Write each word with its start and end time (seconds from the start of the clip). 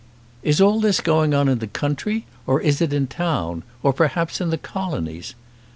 "Is 0.41 0.59
all 0.59 0.79
this 0.79 0.99
going 0.99 1.35
on 1.35 1.47
in 1.47 1.59
the 1.59 1.67
country, 1.67 2.25
or 2.47 2.59
is 2.59 2.81
it 2.81 2.91
in 2.91 3.05
town, 3.05 3.61
or 3.83 3.93
perhaps 3.93 4.41
in 4.41 4.49
the 4.49 4.57
Colonies? 4.57 5.35